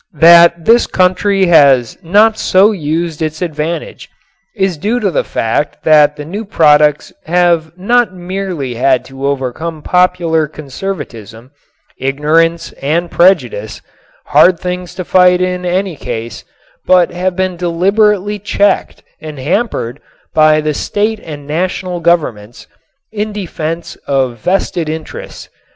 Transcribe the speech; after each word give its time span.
That 0.17 0.65
this 0.65 0.87
country 0.87 1.45
has 1.45 1.95
not 2.01 2.35
so 2.35 2.71
used 2.71 3.21
its 3.21 3.39
advantage 3.39 4.09
is 4.55 4.75
due 4.75 4.99
to 4.99 5.11
the 5.11 5.23
fact 5.23 5.83
that 5.83 6.15
the 6.15 6.25
new 6.25 6.43
products 6.43 7.13
have 7.27 7.77
not 7.77 8.11
merely 8.11 8.73
had 8.73 9.05
to 9.05 9.27
overcome 9.27 9.83
popular 9.83 10.47
conservatism, 10.47 11.51
ignorance 11.99 12.71
and 12.81 13.11
prejudice 13.11 13.79
hard 14.25 14.59
things 14.59 14.95
to 14.95 15.05
fight 15.05 15.39
in 15.39 15.65
any 15.67 15.95
case 15.95 16.45
but 16.87 17.11
have 17.11 17.35
been 17.35 17.55
deliberately 17.55 18.39
checked 18.39 19.03
and 19.21 19.37
hampered 19.37 19.99
by 20.33 20.61
the 20.61 20.73
state 20.73 21.19
and 21.19 21.45
national 21.45 21.99
governments 21.99 22.65
in 23.11 23.31
defense 23.31 23.97
of 24.07 24.39
vested 24.39 24.89
interests. 24.89 25.47